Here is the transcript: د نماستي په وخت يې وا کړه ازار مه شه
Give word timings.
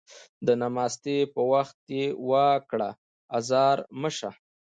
د 0.45 0.47
نماستي 0.61 1.17
په 1.33 1.41
وخت 1.51 1.77
يې 1.97 2.05
وا 2.29 2.49
کړه 2.69 2.89
ازار 3.37 3.77
مه 4.01 4.09
شه 4.17 4.31